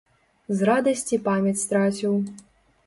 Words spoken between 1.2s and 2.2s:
памяць страціў.